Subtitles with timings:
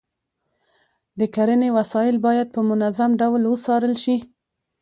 [1.19, 4.17] د کرنې وسایل باید په منظم ډول وڅارل شي.